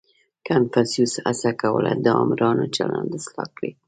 •کنفوسیوس 0.47 1.13
هڅه 1.27 1.51
کوله، 1.61 1.91
د 2.03 2.05
آمرانو 2.21 2.65
چلند 2.75 3.09
اصلاح 3.19 3.47
کړي. 3.55 3.71